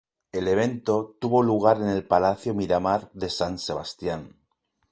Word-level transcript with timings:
El 0.31 0.47
evento 0.47 1.15
tuvo 1.21 1.43
lugar 1.43 1.77
en 1.77 1.87
el 1.87 2.03
Palacio 2.03 2.55
Miramar 2.55 3.11
de 3.13 3.29
San 3.29 3.59
Sebastian. 3.59 4.35